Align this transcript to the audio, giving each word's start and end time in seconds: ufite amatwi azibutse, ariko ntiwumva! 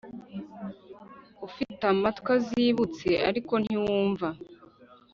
ufite 1.47 1.83
amatwi 1.93 2.29
azibutse, 2.37 3.09
ariko 3.29 3.53
ntiwumva! 3.63 4.27